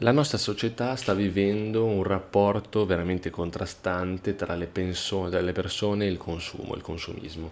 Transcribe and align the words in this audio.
La 0.00 0.12
nostra 0.12 0.36
società 0.36 0.94
sta 0.94 1.14
vivendo 1.14 1.86
un 1.86 2.02
rapporto 2.02 2.84
veramente 2.84 3.30
contrastante 3.30 4.36
tra 4.36 4.54
le, 4.54 4.66
persone 4.66 6.04
e 6.04 6.10
il 6.10 6.18
consumo, 6.18 6.74
il 6.74 6.82
consumismo, 6.82 7.50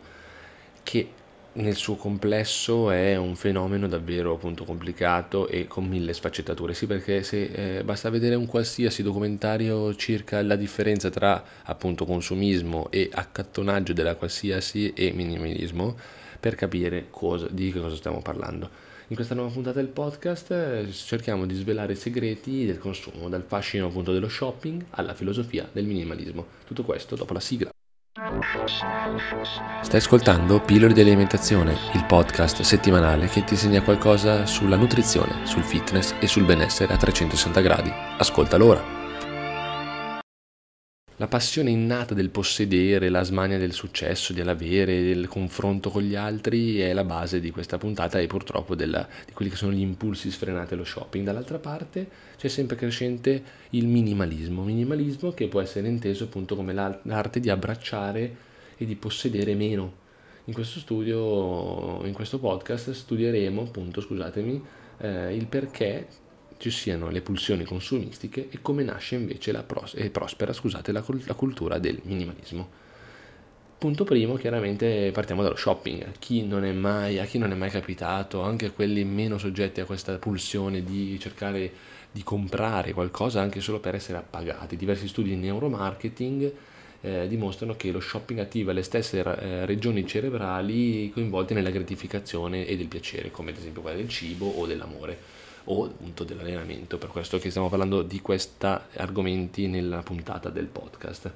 che 0.83 1.09
nel 1.53 1.75
suo 1.75 1.97
complesso 1.97 2.91
è 2.91 3.17
un 3.17 3.35
fenomeno 3.35 3.89
davvero 3.89 4.35
appunto 4.35 4.65
complicato 4.65 5.49
e 5.49 5.67
con 5.67 5.87
mille 5.87 6.13
sfaccettature. 6.13 6.75
Sì, 6.75 6.87
perché 6.87 7.23
se 7.23 7.79
eh, 7.79 7.83
basta 7.83 8.11
vedere 8.11 8.35
un 8.35 8.45
qualsiasi 8.45 9.03
documentario 9.03 9.95
circa 9.95 10.43
la 10.43 10.57
differenza 10.57 11.09
tra 11.09 11.43
appunto 11.63 12.05
consumismo 12.05 12.91
e 12.91 13.09
accattonaggio 13.11 13.95
della 13.95 14.17
qualsiasi 14.17 14.93
e 14.93 15.13
minimalismo 15.13 15.97
per 16.39 16.57
capire 16.57 17.07
cosa, 17.09 17.47
di 17.51 17.73
che 17.73 17.81
cosa 17.81 17.97
stiamo 17.97 18.21
parlando. 18.21 18.93
In 19.09 19.17
questa 19.17 19.35
nuova 19.35 19.51
puntata 19.51 19.81
del 19.81 19.89
podcast 19.89 20.51
eh, 20.51 20.91
cerchiamo 20.91 21.45
di 21.45 21.55
svelare 21.55 21.93
i 21.93 21.97
segreti 21.97 22.65
del 22.65 22.79
consumo, 22.79 23.29
dal 23.29 23.45
fascino 23.47 23.87
appunto 23.87 24.13
dello 24.15 24.29
shopping 24.29 24.83
alla 24.91 25.13
filosofia 25.13 25.69
del 25.71 25.85
minimalismo. 25.85 26.47
Tutto 26.67 26.85
questo 26.85 27.15
dopo 27.15 27.35
la 27.35 27.41
sigla. 27.41 27.71
Stai 29.83 29.99
ascoltando 29.99 30.61
Pillole 30.61 30.95
di 30.95 31.03
alimentazione, 31.03 31.77
il 31.93 32.05
podcast 32.07 32.63
settimanale 32.63 33.27
che 33.27 33.45
ti 33.45 33.53
insegna 33.53 33.83
qualcosa 33.83 34.47
sulla 34.47 34.77
nutrizione, 34.77 35.45
sul 35.45 35.65
fitness 35.65 36.15
e 36.21 36.27
sul 36.27 36.45
benessere 36.45 36.95
a 36.95 36.97
360 36.97 37.61
gradi. 37.61 37.93
Ascoltalo 38.17 38.67
ora! 38.67 39.04
La 41.19 41.29
passione 41.29 41.71
innata 41.71 42.13
del 42.13 42.31
possedere, 42.31 43.09
la 43.09 43.23
smania 43.23 43.57
del 43.57 43.73
successo, 43.73 44.33
dell'avere, 44.33 45.01
del 45.01 45.29
confronto 45.29 45.89
con 45.89 46.03
gli 46.03 46.17
altri 46.17 46.81
è 46.81 46.93
la 46.93 47.05
base 47.05 47.39
di 47.39 47.53
questa 47.53 47.79
puntata 47.79 48.19
e 48.19 48.27
purtroppo 48.27 48.75
della, 48.75 49.07
di 49.25 49.33
quelli 49.33 49.49
che 49.49 49.57
sono 49.57 49.71
gli 49.71 49.81
impulsi 49.81 50.29
sfrenati 50.33 50.75
allo 50.75 50.83
shopping. 50.83 51.25
Dall'altra 51.25 51.61
parte 51.61 52.09
c'è 52.37 52.49
sempre 52.49 52.75
crescente 52.75 53.45
il 53.71 53.87
minimalismo, 53.87 54.65
minimalismo 54.65 55.31
che 55.31 55.47
può 55.47 55.61
essere 55.61 55.87
inteso 55.87 56.25
appunto 56.25 56.57
come 56.57 56.73
l'arte 56.73 57.39
di 57.39 57.49
abbracciare 57.49 58.37
e 58.77 58.85
di 58.85 58.97
possedere 58.97 59.55
meno. 59.55 60.03
In 60.47 60.53
questo 60.53 60.81
studio, 60.81 62.05
in 62.05 62.13
questo 62.13 62.41
podcast 62.41 62.91
studieremo 62.91 63.63
appunto, 63.63 64.01
scusatemi, 64.01 64.63
eh, 64.99 65.37
il 65.37 65.47
perché 65.47 66.09
ci 66.59 66.71
siano 66.71 67.11
le 67.11 67.21
pulsioni 67.21 67.65
consumistiche 67.65 68.49
e 68.51 68.59
come 68.63 68.83
nasce 68.83 69.17
invece 69.17 69.53
la 69.53 69.63
pros- 69.63 69.95
e 69.95 70.11
prospera 70.11 70.53
scusate, 70.53 70.93
la, 70.93 71.05
la 71.27 71.35
cultura 71.35 71.79
del 71.79 72.01
minimalismo. 72.05 72.83
Punto 73.77 74.05
primo, 74.05 74.37
chiaramente 74.37 75.11
partiamo 75.13 75.43
dallo 75.43 75.57
shopping. 75.57 76.13
Chi 76.19 76.43
non 76.47 76.65
è 76.65 76.73
mai, 76.73 77.19
a 77.19 77.25
chi 77.27 77.37
non 77.37 77.53
è 77.53 77.55
mai 77.55 77.69
capitato, 77.69 78.41
anche 78.41 78.71
quelli 78.71 79.05
meno 79.05 79.37
soggetti 79.37 79.81
a 79.81 79.85
questa 79.85 80.17
pulsione 80.17 80.83
di 80.83 81.19
cercare 81.21 81.71
di 82.11 82.23
comprare 82.23 82.93
qualcosa 82.93 83.41
anche 83.43 83.61
solo 83.61 83.81
per 83.81 83.95
essere 83.95 84.19
appagati. 84.19 84.77
Diversi 84.77 85.09
studi 85.09 85.31
di 85.31 85.37
neuromarketing 85.37 86.53
eh, 87.01 87.29
dimostrano 87.29 87.75
che 87.77 87.91
lo 87.91 88.01
shopping 88.01 88.39
attiva 88.39 88.73
le 88.73 88.83
stesse 88.83 89.21
eh, 89.21 89.67
regioni 89.67 90.07
cerebrali 90.07 91.11
coinvolte 91.13 91.53
nella 91.53 91.71
gratificazione 91.71 92.67
e 92.67 92.77
del 92.77 92.87
piacere, 92.87 93.31
come 93.31 93.51
ad 93.51 93.59
esempio 93.59 93.83
quella 93.83 93.97
del 93.97 94.09
cibo 94.09 94.47
o 94.47 94.65
dell'amore 94.65 95.19
o 95.65 95.85
appunto 95.85 96.25
dell'allenamento, 96.25 96.99
per 96.99 97.09
questo 97.09 97.39
che 97.39 97.51
stiamo 97.51 97.69
parlando 97.69 98.03
di 98.03 98.21
questi 98.21 98.67
argomenti 98.97 99.67
nella 99.67 100.03
puntata 100.03 100.51
del 100.51 100.67
podcast. 100.67 101.33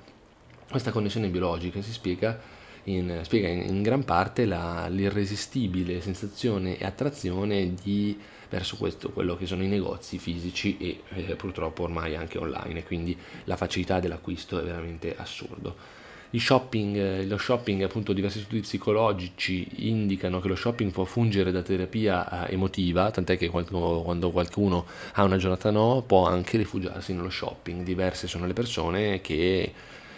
Questa 0.69 0.91
connessione 0.91 1.29
biologica 1.29 1.81
si 1.81 1.93
spiega 1.93 2.39
in, 2.85 3.21
spiega 3.23 3.49
in, 3.49 3.83
gran 3.83 4.05
parte 4.05 4.45
la, 4.45 4.87
l'irresistibile 4.89 6.01
sensazione 6.01 6.79
e 6.79 6.85
attrazione 6.85 7.75
di, 7.75 8.19
verso 8.49 8.77
questo, 8.77 9.11
quello 9.11 9.37
che 9.37 9.47
sono 9.47 9.63
i 9.63 9.69
negozi 9.69 10.19
fisici 10.19 10.77
e 10.79 11.03
eh, 11.11 11.37
purtroppo 11.37 11.83
ormai 11.83 12.17
anche 12.17 12.39
online, 12.39 12.85
quindi 12.85 13.17
la 13.45 13.57
facilità 13.57 14.01
dell'acquisto 14.01 14.59
è 14.61 14.63
veramente 14.63 15.15
assurdo. 15.17 16.07
Shopping, 16.37 16.97
eh, 16.97 17.27
lo 17.27 17.39
shopping, 17.39 17.83
appunto, 17.83 18.13
diversi 18.13 18.41
studi 18.41 18.61
psicologici 18.61 19.89
indicano 19.89 20.41
che 20.41 20.49
lo 20.49 20.57
shopping 20.57 20.93
può 20.93 21.05
fungere 21.05 21.51
da 21.51 21.63
terapia 21.63 22.47
eh, 22.47 22.53
emotiva, 22.53 23.11
tant'è 23.11 23.39
che 23.39 23.49
quando, 23.49 24.03
quando 24.05 24.31
qualcuno 24.31 24.85
ha 25.15 25.25
una 25.25 25.39
giornata 25.39 25.71
no, 25.71 26.05
può 26.07 26.27
anche 26.27 26.59
rifugiarsi 26.59 27.15
nello 27.15 27.31
shopping. 27.31 27.83
Diverse 27.83 28.27
sono 28.27 28.47
le 28.47 28.53
persone 28.53 29.23
che 29.23 29.73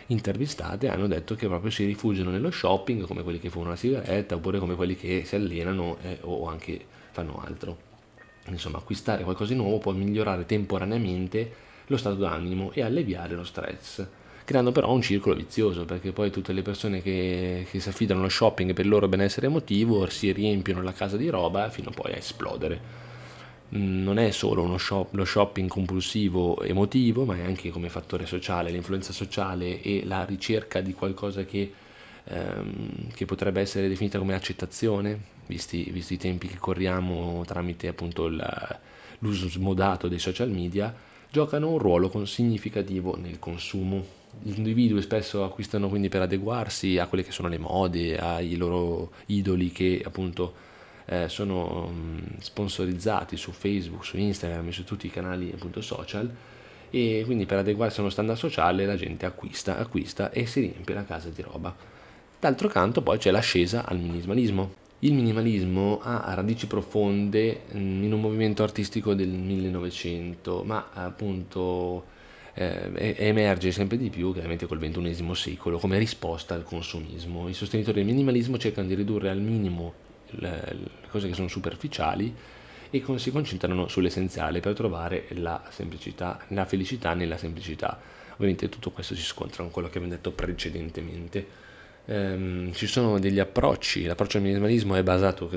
intervistate 0.09 0.89
hanno 0.89 1.07
detto 1.07 1.37
che 1.37 1.47
proprio 1.47 1.71
si 1.71 1.85
rifugiano 1.85 2.31
nello 2.31 2.51
shopping, 2.51 3.07
come 3.07 3.23
quelli 3.23 3.39
che 3.39 3.49
fumano 3.49 3.71
la 3.71 3.77
sigaretta, 3.77 4.35
oppure 4.35 4.59
come 4.59 4.75
quelli 4.75 4.97
che 4.97 5.23
si 5.25 5.37
allenano 5.37 5.99
eh, 6.03 6.19
o 6.23 6.49
anche 6.49 6.85
fanno 7.13 7.41
altro. 7.47 7.89
Insomma, 8.47 8.79
acquistare 8.79 9.23
qualcosa 9.23 9.53
di 9.53 9.59
nuovo 9.59 9.79
può 9.79 9.93
migliorare 9.93 10.45
temporaneamente 10.45 11.69
lo 11.87 11.97
stato 11.97 12.17
d'animo 12.17 12.73
e 12.73 12.83
alleviare 12.83 13.37
lo 13.37 13.45
stress 13.45 14.19
creando 14.51 14.73
però 14.73 14.93
un 14.93 15.01
circolo 15.01 15.37
vizioso 15.37 15.85
perché 15.85 16.11
poi 16.11 16.33
tutte 16.33 16.53
le 16.53 16.63
persone 16.63 17.01
che, 17.01 17.69
che 17.71 17.79
si 17.79 17.89
affidano 17.89 18.19
allo 18.19 18.29
shopping 18.29 18.73
per 18.73 18.85
il 18.85 18.91
loro 18.91 19.07
benessere 19.07 19.47
emotivo 19.47 20.11
si 20.11 20.33
riempiono 20.33 20.83
la 20.83 20.93
casa 20.93 21.17
di 21.17 21.29
roba 21.29 21.71
fino 21.71 21.91
poi 21.91 22.15
a 22.15 22.17
esplodere. 22.17 22.81
Non 23.69 24.19
è 24.19 24.33
solo 24.33 24.77
shop, 24.77 25.15
lo 25.15 25.25
shopping 25.25 25.69
compulsivo 25.69 26.61
emotivo, 26.63 27.25
ma 27.25 27.37
è 27.37 27.45
anche 27.45 27.71
come 27.71 27.89
fattore 27.91 28.27
sociale, 28.27 28.73
l'influenza 28.73 29.13
sociale 29.13 29.81
e 29.83 30.03
la 30.05 30.25
ricerca 30.25 30.81
di 30.81 30.95
qualcosa 30.95 31.45
che, 31.45 31.73
ehm, 32.25 33.13
che 33.15 33.27
potrebbe 33.27 33.61
essere 33.61 33.87
definita 33.87 34.19
come 34.19 34.35
accettazione, 34.35 35.17
visti, 35.47 35.89
visti 35.93 36.15
i 36.15 36.19
tempi 36.19 36.49
che 36.49 36.59
corriamo 36.59 37.45
tramite 37.47 37.87
appunto 37.87 38.27
il, 38.27 38.79
l'uso 39.21 39.49
smodato 39.49 40.09
dei 40.09 40.19
social 40.19 40.51
media, 40.51 40.93
giocano 41.31 41.71
un 41.71 41.79
ruolo 41.79 42.25
significativo 42.27 43.17
nel 43.17 43.39
consumo 43.39 44.19
gli 44.43 44.57
individui 44.57 45.03
spesso 45.03 45.45
acquistano 45.45 45.89
quindi 45.89 46.09
per 46.09 46.23
adeguarsi 46.23 46.99
a 46.99 47.07
quelle 47.07 47.25
che 47.25 47.33
sono 47.33 47.49
le 47.49 47.59
mode, 47.59 48.17
ai 48.17 48.57
loro 48.57 49.11
idoli 49.27 49.73
che 49.73 50.01
appunto 50.05 50.55
eh, 51.07 51.29
sono 51.29 51.89
mh, 51.89 52.39
sponsorizzati 52.39 53.37
su 53.37 53.51
Facebook, 53.51 54.05
su 54.05 54.17
Instagram, 54.17 54.71
su 54.71 54.85
tutti 54.85 55.07
i 55.07 55.11
canali 55.11 55.51
appunto 55.53 55.81
social 55.81 56.33
e 56.91 57.23
quindi 57.25 57.47
per 57.47 57.59
adeguarsi 57.59 57.99
a 57.99 58.03
uno 58.03 58.11
standard 58.11 58.39
sociale 58.39 58.87
la 58.87 58.97
gente 58.97 59.27
acquista, 59.27 59.77
acquista 59.79 60.31
e 60.31 60.47
si 60.47 60.61
riempie 60.61 60.95
la 60.95 61.05
casa 61.05 61.29
di 61.29 61.43
roba. 61.43 61.75
D'altro 62.39 62.69
canto 62.69 63.03
poi 63.03 63.19
c'è 63.19 63.31
l'ascesa 63.31 63.85
al 63.85 63.99
minimalismo. 63.99 64.80
Il 65.03 65.15
minimalismo 65.15 65.99
ha 66.03 66.35
radici 66.35 66.67
profonde 66.67 67.63
in 67.73 68.13
un 68.13 68.21
movimento 68.21 68.63
artistico 68.63 69.15
del 69.15 69.31
1900, 69.31 70.63
ma 70.63 70.91
appunto 70.93 72.05
eh, 72.53 73.15
emerge 73.17 73.73
sempre 73.73 73.97
di 73.97 74.11
più, 74.11 74.35
chiaramente 74.35 74.67
col 74.67 74.79
XXI 74.79 75.35
secolo, 75.35 75.79
come 75.79 75.97
risposta 75.97 76.55
al 76.55 76.65
consumismo. 76.65 77.49
I 77.49 77.55
sostenitori 77.55 77.97
del 77.97 78.13
minimalismo 78.13 78.59
cercano 78.59 78.89
di 78.89 78.95
ridurre 78.95 79.31
al 79.31 79.41
minimo 79.41 79.95
le, 80.33 80.77
le 80.79 81.09
cose 81.09 81.29
che 81.29 81.35
sono 81.35 81.49
superficiali 81.49 82.35
e 82.91 83.01
con, 83.01 83.19
si 83.19 83.31
concentrano 83.31 83.89
sull'essenziale 83.89 84.61
per 84.61 84.75
trovare 84.75 85.29
la 85.31 85.63
semplicità, 85.71 86.45
la 86.49 86.67
felicità 86.67 87.15
nella 87.15 87.39
semplicità. 87.39 87.99
Ovviamente 88.35 88.69
tutto 88.69 88.91
questo 88.91 89.15
si 89.15 89.23
scontra 89.23 89.63
con 89.63 89.73
quello 89.73 89.89
che 89.89 89.97
abbiamo 89.97 90.15
detto 90.15 90.33
precedentemente. 90.33 91.69
Um, 92.11 92.73
ci 92.73 92.89
sono 92.89 93.21
degli 93.21 93.39
approcci, 93.39 94.05
l'approccio 94.05 94.39
al 94.39 94.43
minimalismo 94.43 94.97
è 94.97 95.03
basato 95.05 95.49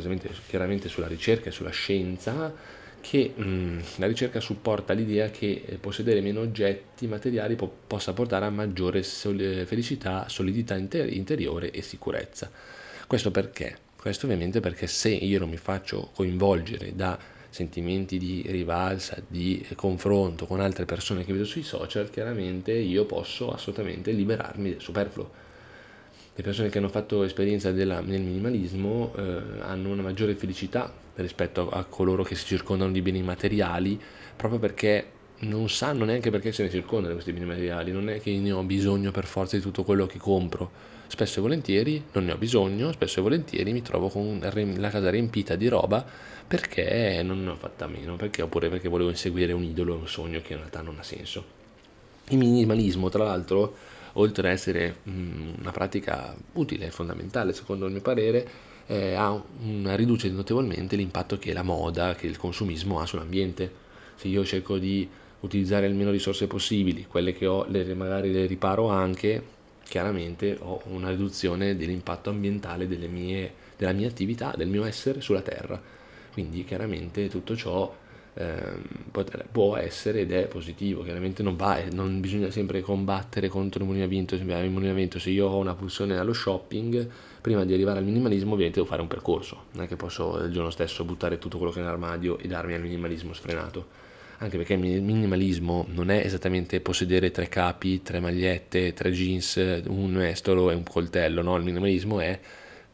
chiaramente 0.47 0.87
sulla 0.87 1.07
ricerca 1.07 1.49
e 1.49 1.51
sulla 1.51 1.71
scienza, 1.71 2.53
che 3.01 3.33
mh, 3.35 3.79
la 3.95 4.05
ricerca 4.05 4.39
supporta 4.39 4.93
l'idea 4.93 5.31
che 5.31 5.63
eh, 5.65 5.77
possedere 5.77 6.21
meno 6.21 6.41
oggetti 6.41 7.07
materiali 7.07 7.55
po- 7.55 7.75
possa 7.87 8.13
portare 8.13 8.45
a 8.45 8.51
maggiore 8.51 9.01
sol- 9.01 9.63
felicità, 9.65 10.29
solidità 10.29 10.75
inter- 10.75 11.11
interiore 11.11 11.71
e 11.71 11.81
sicurezza. 11.81 12.51
Questo 13.07 13.31
perché? 13.31 13.77
Questo 13.95 14.27
ovviamente 14.27 14.59
perché 14.59 14.85
se 14.85 15.09
io 15.09 15.39
non 15.39 15.49
mi 15.49 15.57
faccio 15.57 16.11
coinvolgere 16.13 16.95
da 16.95 17.17
sentimenti 17.49 18.19
di 18.19 18.43
rivalsa, 18.47 19.17
di 19.27 19.65
confronto 19.73 20.45
con 20.45 20.59
altre 20.59 20.85
persone 20.85 21.25
che 21.25 21.33
vedo 21.33 21.45
sui 21.45 21.63
social, 21.63 22.11
chiaramente 22.11 22.73
io 22.73 23.05
posso 23.05 23.51
assolutamente 23.51 24.11
liberarmi 24.11 24.69
del 24.69 24.81
superfluo 24.81 25.41
le 26.35 26.41
persone 26.41 26.69
che 26.69 26.79
hanno 26.79 26.89
fatto 26.89 27.23
esperienza 27.23 27.71
della, 27.71 27.99
nel 27.99 28.21
minimalismo 28.21 29.13
eh, 29.15 29.41
hanno 29.59 29.89
una 29.89 30.01
maggiore 30.01 30.33
felicità 30.33 30.91
rispetto 31.15 31.69
a, 31.69 31.79
a, 31.79 31.83
coloro 31.83 32.23
che 32.23 32.33
si 32.33 32.45
circondano 32.45 32.91
di 32.91 33.01
beni 33.01 33.21
materiali, 33.21 33.99
proprio 34.35 34.59
perché 34.59 35.11
non 35.39 35.69
sanno 35.69 36.05
neanche 36.05 36.31
perché 36.31 36.51
se 36.51 36.63
ne 36.63 36.69
circondano 36.71 37.13
questi 37.13 37.33
beni 37.33 37.45
materiali, 37.45 37.91
non 37.91 38.09
è 38.09 38.19
che 38.19 38.31
ne 38.31 38.51
ho 38.51 38.63
bisogno 38.63 39.11
per 39.11 39.25
forza 39.25 39.55
di 39.55 39.61
tutto 39.61 39.83
quello 39.83 40.07
che 40.07 40.17
compro, 40.17 40.71
spesso 41.07 41.37
e 41.37 41.41
volentieri 41.43 42.03
non 42.13 42.25
ne 42.25 42.31
ho 42.31 42.37
bisogno, 42.37 42.91
spesso 42.91 43.19
e 43.19 43.21
volentieri 43.21 43.71
mi 43.71 43.83
trovo 43.83 44.09
con 44.09 44.39
la 44.41 44.89
casa 44.89 45.09
riempita 45.11 45.55
di 45.55 45.67
roba 45.67 46.03
perché 46.47 47.21
non 47.23 47.43
ne 47.43 47.51
ho 47.51 47.55
fatta 47.55 47.85
meno, 47.85 48.15
perché, 48.15 48.41
oppure 48.41 48.69
perché 48.69 48.87
volevo 48.87 49.09
inseguire 49.09 49.53
un 49.53 49.63
idolo, 49.63 49.95
un 49.95 50.07
sogno 50.07 50.41
che 50.41 50.53
in 50.53 50.59
realtà 50.59 50.81
non 50.81 50.97
ha 50.97 51.03
senso. 51.03 51.61
Il 52.29 52.37
minimalismo, 52.37 53.09
tra 53.09 53.23
l'altro, 53.23 53.75
oltre 54.13 54.47
ad 54.47 54.53
essere 54.53 54.97
mm, 55.09 55.53
una 55.59 55.71
pratica 55.71 56.35
utile 56.53 56.87
e 56.87 56.91
fondamentale 56.91 57.53
secondo 57.53 57.85
il 57.85 57.91
mio 57.91 58.01
parere, 58.01 58.47
eh, 58.87 59.13
ha 59.13 59.41
una, 59.61 59.95
riduce 59.95 60.29
notevolmente 60.29 60.95
l'impatto 60.95 61.37
che 61.37 61.53
la 61.53 61.63
moda, 61.63 62.15
che 62.15 62.27
il 62.27 62.37
consumismo 62.37 62.99
ha 62.99 63.05
sull'ambiente. 63.05 63.81
Se 64.15 64.27
io 64.27 64.45
cerco 64.45 64.77
di 64.77 65.07
utilizzare 65.41 65.87
il 65.87 65.95
meno 65.95 66.11
risorse 66.11 66.47
possibili, 66.47 67.05
quelle 67.05 67.33
che 67.33 67.45
ho 67.47 67.65
le, 67.67 67.93
magari 67.93 68.31
le 68.31 68.45
riparo 68.45 68.89
anche, 68.89 69.43
chiaramente 69.83 70.57
ho 70.59 70.81
una 70.85 71.09
riduzione 71.09 71.75
dell'impatto 71.75 72.29
ambientale 72.29 72.85
mie, 72.87 73.53
della 73.77 73.91
mia 73.91 74.07
attività, 74.07 74.53
del 74.55 74.67
mio 74.67 74.85
essere 74.85 75.21
sulla 75.21 75.41
Terra. 75.41 75.81
Quindi 76.31 76.63
chiaramente 76.63 77.27
tutto 77.29 77.55
ciò 77.55 77.93
eh, 78.35 79.21
può 79.51 79.75
essere 79.77 80.21
ed 80.21 80.31
è 80.31 80.47
positivo, 80.47 81.03
chiaramente 81.03 81.43
non, 81.43 81.55
va, 81.55 81.79
non 81.91 82.19
bisogna 82.19 82.49
sempre 82.49 82.81
combattere 82.81 83.47
contro 83.47 83.83
il 83.83 83.89
mulino 83.89 84.05
il 84.05 84.69
mulino 84.69 85.19
se 85.19 85.29
io 85.29 85.47
ho 85.47 85.57
una 85.57 85.75
pulsione 85.75 86.17
allo 86.17 86.33
shopping, 86.33 87.07
prima 87.41 87.63
di 87.65 87.73
arrivare 87.73 87.99
al 87.99 88.05
minimalismo 88.05 88.53
ovviamente 88.53 88.79
devo 88.79 88.89
fare 88.89 89.01
un 89.01 89.07
percorso, 89.07 89.65
non 89.73 89.83
è 89.83 89.87
che 89.87 89.95
posso 89.95 90.37
il 90.39 90.51
giorno 90.51 90.69
stesso 90.69 91.03
buttare 91.03 91.37
tutto 91.37 91.57
quello 91.57 91.71
che 91.71 91.79
è 91.79 91.81
nell'armadio 91.81 92.37
e 92.37 92.47
darmi 92.47 92.73
al 92.73 92.81
minimalismo 92.81 93.33
sfrenato 93.33 94.01
anche 94.43 94.57
perché 94.57 94.73
il 94.73 95.01
minimalismo 95.01 95.85
non 95.89 96.09
è 96.11 96.17
esattamente 96.17 96.81
possedere 96.81 97.31
tre 97.31 97.47
capi, 97.47 98.01
tre 98.01 98.19
magliette, 98.19 98.91
tre 98.91 99.11
jeans, 99.11 99.55
un 99.87 100.11
mestolo 100.11 100.69
e 100.69 100.75
un 100.75 100.83
coltello, 100.83 101.41
no? 101.41 101.55
Il 101.55 101.63
minimalismo 101.63 102.19
è 102.19 102.37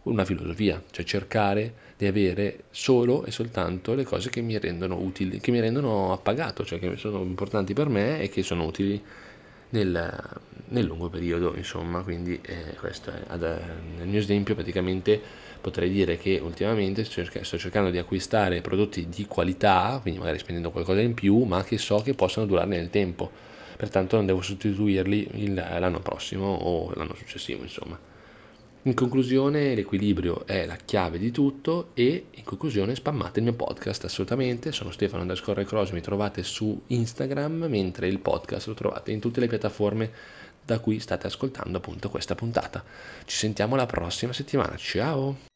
una 0.03 0.25
filosofia, 0.25 0.81
cioè 0.91 1.03
cercare 1.03 1.73
di 1.99 2.07
avere 2.07 2.63
solo 2.71 3.25
e 3.25 3.31
soltanto 3.31 3.93
le 3.93 4.05
cose 4.05 4.29
che 4.29 4.39
mi 4.39 4.57
rendono 4.57 4.95
utili, 4.95 5.41
che 5.41 5.51
mi 5.51 5.59
rendono 5.59 6.13
appagato, 6.13 6.63
cioè 6.63 6.79
che 6.79 6.95
sono 6.95 7.23
importanti 7.23 7.73
per 7.73 7.89
me 7.89 8.21
e 8.21 8.29
che 8.29 8.41
sono 8.41 8.63
utili 8.63 9.03
nel, 9.71 10.17
nel 10.69 10.85
lungo 10.85 11.09
periodo, 11.09 11.53
insomma, 11.57 12.01
quindi 12.01 12.39
eh, 12.41 12.73
questo 12.79 13.11
è. 13.11 13.21
Ad, 13.27 13.41
nel 13.41 14.07
mio 14.07 14.19
esempio 14.19 14.55
praticamente 14.55 15.19
potrei 15.59 15.89
dire 15.89 16.17
che 16.17 16.39
ultimamente 16.41 17.03
sto 17.03 17.57
cercando 17.57 17.89
di 17.89 17.97
acquistare 17.97 18.61
prodotti 18.61 19.09
di 19.09 19.25
qualità, 19.25 19.99
quindi 20.01 20.21
magari 20.21 20.39
spendendo 20.39 20.71
qualcosa 20.71 21.01
in 21.01 21.13
più, 21.13 21.43
ma 21.43 21.65
che 21.65 21.77
so 21.77 21.97
che 21.97 22.13
possano 22.13 22.45
durare 22.45 22.69
nel 22.69 22.89
tempo, 22.89 23.29
pertanto 23.75 24.15
non 24.15 24.25
devo 24.25 24.41
sostituirli 24.41 25.31
il, 25.33 25.53
l'anno 25.53 25.99
prossimo 25.99 26.45
o 26.45 26.93
l'anno 26.95 27.13
successivo, 27.13 27.61
insomma. 27.61 28.08
In 28.83 28.93
conclusione, 28.93 29.75
l'equilibrio 29.75 30.45
è 30.45 30.65
la 30.65 30.77
chiave 30.77 31.19
di 31.19 31.31
tutto 31.31 31.89
e 31.93 32.27
in 32.31 32.43
conclusione 32.45 32.95
spammate 32.95 33.39
il 33.39 33.45
mio 33.45 33.53
podcast 33.53 34.05
assolutamente. 34.05 34.71
Sono 34.71 34.91
Stefano 34.91 35.21
underscore 35.21 35.65
Cross, 35.65 35.91
mi 35.91 35.99
trovate 35.99 36.43
su 36.43 36.81
Instagram, 36.87 37.65
mentre 37.67 38.07
il 38.07 38.19
podcast 38.19 38.67
lo 38.67 38.75
trovate 38.75 39.11
in 39.11 39.19
tutte 39.19 39.41
le 39.41 39.47
piattaforme 39.47 40.11
da 40.63 40.79
cui 40.79 40.99
state 40.99 41.27
ascoltando 41.27 41.77
appunto 41.77 42.09
questa 42.09 42.35
puntata. 42.35 42.81
Ci 43.25 43.35
sentiamo 43.35 43.75
la 43.75 43.85
prossima 43.85 44.31
settimana. 44.31 44.77
Ciao! 44.77 45.48